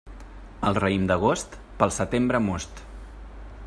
[0.69, 2.85] El raïm d'agost, pel setembre most.